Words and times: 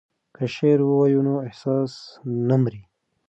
که 0.35 0.45
شعر 0.55 0.79
ووایو 0.83 1.21
نو 1.27 1.33
احساس 1.47 1.93
نه 2.47 2.55
مري. 2.61 2.81